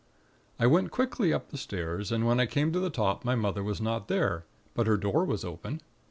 [0.59, 3.63] "I went quickly up the stairs, and when I came to the top, my mother
[3.63, 5.79] was not there; but her door was open.